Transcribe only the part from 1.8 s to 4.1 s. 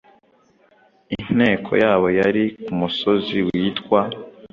yabo yari ku musozi witwa